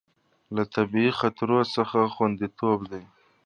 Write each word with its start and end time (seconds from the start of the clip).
له 0.55 0.63
طبیعي 0.75 1.11
خطرونو 1.19 1.63
څخه 1.75 1.99
خوندیتوب 2.13 2.79
ده. 2.91 3.01